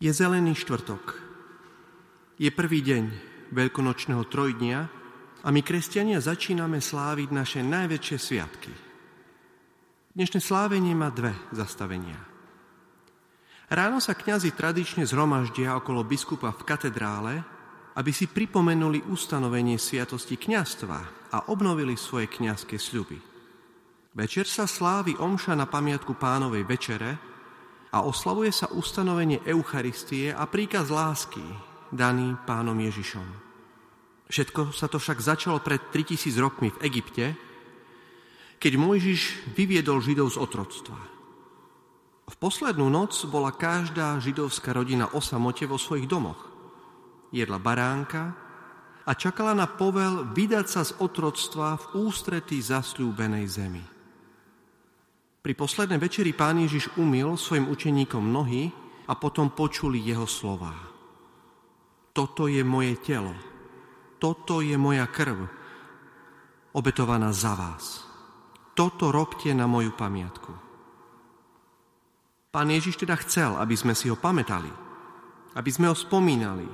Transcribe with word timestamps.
Je 0.00 0.08
zelený 0.16 0.56
štvrtok. 0.56 1.12
Je 2.40 2.48
prvý 2.48 2.80
deň 2.80 3.04
veľkonočného 3.52 4.24
trojdnia 4.32 4.88
a 5.44 5.48
my, 5.52 5.60
kresťania, 5.60 6.24
začíname 6.24 6.80
sláviť 6.80 7.28
naše 7.28 7.60
najväčšie 7.60 8.16
sviatky. 8.16 8.72
Dnešné 10.16 10.40
slávenie 10.40 10.96
má 10.96 11.12
dve 11.12 11.36
zastavenia. 11.52 12.16
Ráno 13.68 14.00
sa 14.00 14.16
kňazi 14.16 14.56
tradične 14.56 15.04
zhromaždia 15.04 15.76
okolo 15.76 16.00
biskupa 16.00 16.48
v 16.48 16.64
katedrále, 16.64 17.34
aby 17.92 18.08
si 18.08 18.24
pripomenuli 18.24 19.04
ustanovenie 19.04 19.76
sviatosti 19.76 20.40
kňastva 20.40 21.28
a 21.28 21.52
obnovili 21.52 22.00
svoje 22.00 22.24
kňazské 22.32 22.80
sľuby. 22.80 23.20
Večer 24.16 24.48
sa 24.48 24.64
slávi 24.64 25.20
omša 25.20 25.52
na 25.52 25.68
pamiatku 25.68 26.16
pánovej 26.16 26.64
večere, 26.64 27.20
a 27.90 28.06
oslavuje 28.06 28.54
sa 28.54 28.70
ustanovenie 28.70 29.42
Eucharistie 29.42 30.30
a 30.30 30.46
príkaz 30.46 30.90
lásky 30.94 31.42
daný 31.90 32.38
pánom 32.46 32.78
Ježišom. 32.78 33.26
Všetko 34.30 34.70
sa 34.70 34.86
to 34.86 35.02
však 35.02 35.18
začalo 35.18 35.58
pred 35.58 35.90
3000 35.90 36.38
rokmi 36.38 36.70
v 36.70 36.80
Egypte, 36.86 37.26
keď 38.62 38.72
Mojžiš 38.78 39.50
vyviedol 39.58 39.98
Židov 39.98 40.30
z 40.30 40.38
otroctva. 40.38 41.00
V 42.30 42.34
poslednú 42.38 42.86
noc 42.86 43.18
bola 43.26 43.50
každá 43.50 44.14
židovská 44.22 44.70
rodina 44.70 45.10
o 45.10 45.18
samote 45.18 45.66
vo 45.66 45.74
svojich 45.74 46.06
domoch. 46.06 46.38
Jedla 47.34 47.58
baránka 47.58 48.38
a 49.02 49.10
čakala 49.18 49.50
na 49.50 49.66
povel 49.66 50.30
vydať 50.30 50.66
sa 50.70 50.86
z 50.86 50.94
otroctva 51.02 51.74
v 51.74 52.06
ústretí 52.06 52.62
zasľúbenej 52.62 53.46
zemi. 53.50 53.82
Pri 55.40 55.56
poslednej 55.56 55.96
večeri 55.96 56.36
pán 56.36 56.60
Ježiš 56.60 57.00
umil 57.00 57.32
svojim 57.40 57.72
učeníkom 57.72 58.28
nohy 58.28 58.68
a 59.08 59.16
potom 59.16 59.48
počuli 59.56 59.96
jeho 60.04 60.28
slová. 60.28 60.76
Toto 62.12 62.44
je 62.44 62.60
moje 62.60 63.00
telo, 63.00 63.32
toto 64.20 64.60
je 64.60 64.76
moja 64.76 65.08
krv, 65.08 65.48
obetovaná 66.76 67.32
za 67.32 67.56
vás. 67.56 68.04
Toto 68.76 69.08
robte 69.08 69.48
na 69.56 69.64
moju 69.64 69.96
pamiatku. 69.96 70.52
Pán 72.52 72.68
Ježiš 72.68 73.00
teda 73.00 73.16
chcel, 73.24 73.56
aby 73.56 73.72
sme 73.80 73.96
si 73.96 74.12
ho 74.12 74.20
pamätali, 74.20 74.68
aby 75.56 75.70
sme 75.72 75.88
ho 75.88 75.96
spomínali, 75.96 76.68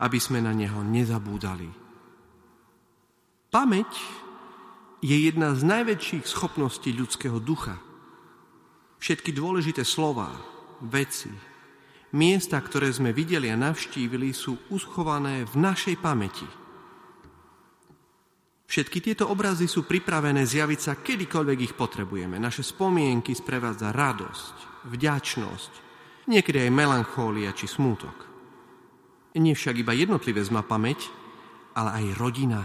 aby 0.00 0.16
sme 0.16 0.40
na 0.40 0.56
neho 0.56 0.80
nezabúdali. 0.80 1.68
Pamäť 3.52 3.90
je 5.04 5.16
jedna 5.28 5.52
z 5.52 5.60
najväčších 5.60 6.24
schopností 6.24 6.96
ľudského 6.96 7.36
ducha– 7.36 7.76
Všetky 8.98 9.30
dôležité 9.30 9.86
slova, 9.86 10.26
veci, 10.82 11.30
miesta, 12.14 12.58
ktoré 12.58 12.90
sme 12.90 13.14
videli 13.14 13.46
a 13.50 13.58
navštívili, 13.58 14.34
sú 14.34 14.70
uschované 14.74 15.46
v 15.46 15.54
našej 15.54 15.96
pamäti. 16.02 16.46
Všetky 18.68 19.00
tieto 19.00 19.32
obrazy 19.32 19.64
sú 19.64 19.88
pripravené 19.88 20.44
zjaviť 20.44 20.80
sa 20.82 20.92
kedykoľvek 21.00 21.58
ich 21.64 21.74
potrebujeme. 21.78 22.36
Naše 22.36 22.60
spomienky 22.60 23.32
sprevádza 23.32 23.96
radosť, 23.96 24.84
vďačnosť, 24.92 25.72
niekedy 26.28 26.68
aj 26.68 26.76
melancholia 26.76 27.56
či 27.56 27.64
smútok. 27.64 28.28
Nie 29.40 29.56
však 29.56 29.80
iba 29.80 29.96
jednotlivé 29.96 30.44
má 30.52 30.60
pamäť, 30.66 31.08
ale 31.72 32.02
aj 32.02 32.18
rodina, 32.20 32.60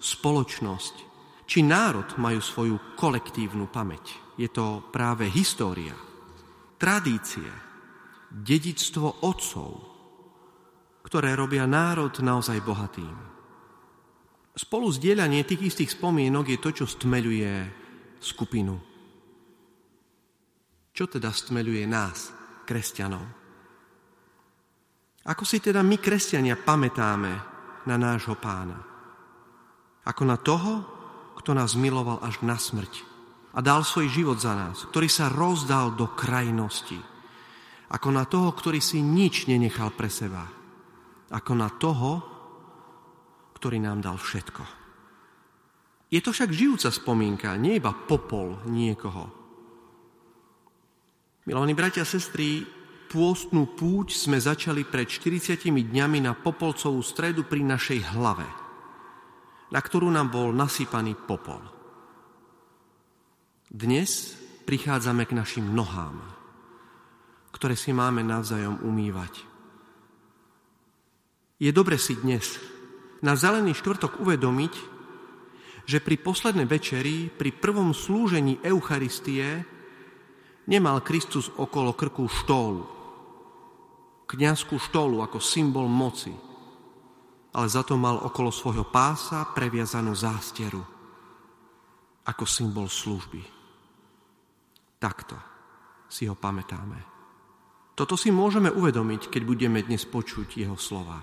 spoločnosť 0.00 1.13
či 1.44 1.60
národ 1.60 2.16
majú 2.16 2.40
svoju 2.40 2.96
kolektívnu 2.96 3.68
pamäť 3.68 4.24
je 4.34 4.48
to 4.50 4.82
práve 4.90 5.30
história, 5.30 5.94
tradície, 6.78 7.46
dedictvo 8.30 9.22
otcov, 9.22 9.70
ktoré 11.06 11.38
robia 11.38 11.68
národ 11.70 12.10
naozaj 12.18 12.58
bohatým. 12.64 13.14
Spolu 14.54 14.86
zdieľanie 14.90 15.42
tých 15.46 15.74
istých 15.74 15.94
spomienok 15.98 16.54
je 16.54 16.58
to, 16.58 16.70
čo 16.82 16.86
stmeľuje 16.86 17.52
skupinu. 18.22 18.74
Čo 20.94 21.10
teda 21.10 21.30
stmeľuje 21.34 21.84
nás, 21.90 22.30
kresťanov? 22.62 23.26
Ako 25.26 25.42
si 25.42 25.58
teda 25.58 25.82
my, 25.82 25.98
kresťania, 25.98 26.54
pamätáme 26.54 27.32
na 27.86 27.96
nášho 27.98 28.38
pána? 28.38 28.78
Ako 30.06 30.22
na 30.22 30.38
toho, 30.38 30.93
kto 31.38 31.54
nás 31.54 31.74
miloval 31.78 32.22
až 32.22 32.40
na 32.40 32.58
smrť 32.58 33.14
a 33.54 33.62
dal 33.62 33.86
svoj 33.86 34.10
život 34.10 34.38
za 34.42 34.54
nás, 34.54 34.82
ktorý 34.90 35.06
sa 35.06 35.30
rozdal 35.30 35.94
do 35.94 36.10
krajnosti. 36.10 36.98
Ako 37.94 38.10
na 38.10 38.26
toho, 38.26 38.50
ktorý 38.50 38.82
si 38.82 38.98
nič 38.98 39.46
nenechal 39.46 39.94
pre 39.94 40.10
seba. 40.10 40.42
Ako 41.30 41.54
na 41.54 41.70
toho, 41.70 42.12
ktorý 43.54 43.78
nám 43.78 44.02
dal 44.02 44.18
všetko. 44.18 44.62
Je 46.10 46.18
to 46.18 46.34
však 46.34 46.50
žijúca 46.50 46.90
spomienka, 46.90 47.54
nie 47.54 47.78
iba 47.78 47.94
popol 47.94 48.58
niekoho. 48.66 49.30
Milovaní 51.46 51.74
bratia 51.76 52.02
a 52.02 52.08
sestry, 52.08 52.66
pôstnú 53.14 53.78
púť 53.78 54.18
sme 54.18 54.42
začali 54.42 54.82
pred 54.82 55.06
40 55.06 55.70
dňami 55.70 56.18
na 56.26 56.34
Popolcovú 56.34 56.98
stredu 57.04 57.46
pri 57.46 57.62
našej 57.62 58.14
hlave, 58.14 58.46
na 59.74 59.82
ktorú 59.82 60.06
nám 60.06 60.30
bol 60.30 60.54
nasypaný 60.54 61.18
popol. 61.18 61.58
Dnes 63.66 64.38
prichádzame 64.70 65.26
k 65.26 65.34
našim 65.34 65.66
nohám, 65.74 66.22
ktoré 67.50 67.74
si 67.74 67.90
máme 67.90 68.22
navzájom 68.22 68.86
umývať. 68.86 69.42
Je 71.58 71.74
dobre 71.74 71.98
si 71.98 72.14
dnes 72.14 72.54
na 73.18 73.34
zelený 73.34 73.74
štvrtok 73.74 74.22
uvedomiť, 74.22 74.74
že 75.90 75.98
pri 75.98 76.22
poslednej 76.22 76.70
večeri, 76.70 77.26
pri 77.26 77.50
prvom 77.50 77.90
slúžení 77.90 78.62
Eucharistie, 78.62 79.66
nemal 80.70 81.02
Kristus 81.02 81.50
okolo 81.50 81.98
krku 81.98 82.30
štólu, 82.30 82.86
kniazskú 84.30 84.78
štólu 84.78 85.18
ako 85.18 85.42
symbol 85.42 85.90
moci, 85.90 86.53
ale 87.54 87.66
za 87.70 87.86
to 87.86 87.94
mal 87.94 88.18
okolo 88.18 88.50
svojho 88.50 88.90
pása 88.90 89.46
previazanú 89.54 90.10
zásteru 90.10 90.82
ako 92.26 92.44
symbol 92.44 92.90
služby. 92.90 93.42
Takto 94.98 95.36
si 96.10 96.26
ho 96.26 96.34
pamätáme. 96.34 96.98
Toto 97.94 98.18
si 98.18 98.34
môžeme 98.34 98.74
uvedomiť, 98.74 99.30
keď 99.30 99.42
budeme 99.46 99.78
dnes 99.86 100.02
počuť 100.02 100.66
jeho 100.66 100.74
slova. 100.74 101.22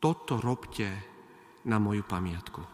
Toto 0.00 0.40
robte 0.40 0.88
na 1.68 1.76
moju 1.76 2.00
pamiatku. 2.04 2.73